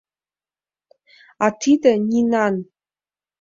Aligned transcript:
—А 1.45 1.47
тиде— 1.61 1.93
Нинан! 2.09 2.55